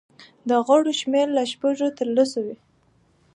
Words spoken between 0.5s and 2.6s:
غړو شمېر له شپږو تر دولسو وي.